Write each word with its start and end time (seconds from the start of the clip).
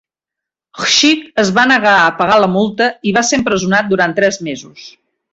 Hsieh 0.85 1.19
es 1.43 1.51
va 1.57 1.65
negar 1.71 1.91
a 1.97 2.07
pagar 2.21 2.37
la 2.43 2.49
multa 2.53 2.87
i 3.11 3.13
va 3.17 3.23
ser 3.27 3.39
empresonat 3.41 3.91
durant 3.93 4.17
tres 4.21 4.41
mesos. 4.49 4.87